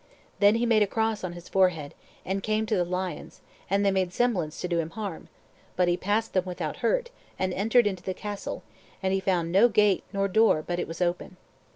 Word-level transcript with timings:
Then 0.39 0.55
he 0.55 0.65
made 0.65 0.81
a 0.81 0.87
cross 0.87 1.23
on 1.23 1.33
his 1.33 1.47
forehead, 1.47 1.93
and 2.25 2.41
came 2.41 2.65
to 2.65 2.75
the 2.75 2.83
lions; 2.83 3.39
and 3.69 3.85
they 3.85 3.91
made 3.91 4.11
semblance 4.11 4.59
to 4.59 4.67
do 4.67 4.79
him 4.79 4.89
harm, 4.89 5.27
but 5.75 5.87
he 5.87 5.95
passed 5.95 6.33
them 6.33 6.45
without 6.45 6.77
hurt, 6.77 7.11
and 7.37 7.53
entered 7.53 7.85
into 7.85 8.01
the 8.01 8.15
castle, 8.15 8.63
and 9.03 9.13
he 9.13 9.19
found 9.19 9.51
no 9.51 9.69
gate 9.69 10.03
nor 10.11 10.27
door 10.27 10.63
but 10.63 10.79
it 10.79 10.87
was 10.87 11.03
open. 11.03 11.37